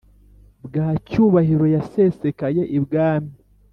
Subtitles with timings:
[0.65, 3.31] bwa cyubahiro yasesekaye ibwami.